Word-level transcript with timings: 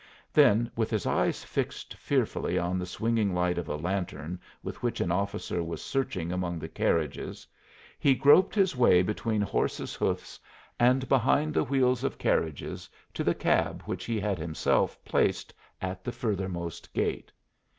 Then 0.33 0.71
with 0.75 0.89
his 0.89 1.05
eyes 1.05 1.43
fixed 1.43 1.93
fearfully 1.93 2.57
on 2.57 2.79
the 2.79 2.87
swinging 2.87 3.35
light 3.35 3.59
of 3.59 3.69
a 3.69 3.75
lantern 3.75 4.39
with 4.63 4.81
which 4.81 4.99
an 4.99 5.11
officer 5.11 5.61
was 5.61 5.79
searching 5.85 6.31
among 6.31 6.57
the 6.57 6.67
carriages, 6.67 7.45
he 7.99 8.15
groped 8.15 8.55
his 8.55 8.75
way 8.75 9.03
between 9.03 9.41
horses' 9.43 9.93
hoofs 9.93 10.39
and 10.79 11.07
behind 11.07 11.53
the 11.53 11.63
wheels 11.65 12.03
of 12.03 12.17
carriages 12.17 12.89
to 13.13 13.23
the 13.23 13.35
cab 13.35 13.83
which 13.85 14.05
he 14.05 14.19
had 14.19 14.39
himself 14.39 14.97
placed 15.05 15.53
at 15.83 16.03
the 16.03 16.11
furthermost 16.11 16.91
gate. 16.95 17.31